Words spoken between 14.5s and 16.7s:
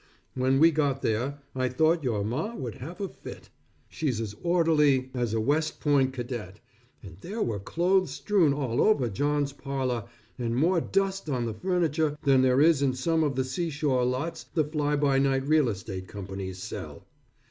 fly by night real estate companies